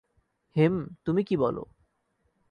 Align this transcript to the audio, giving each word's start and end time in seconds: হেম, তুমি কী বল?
হেম, 0.55 0.75
তুমি 1.05 1.21
কী 1.23 1.35
বল? 1.37 1.57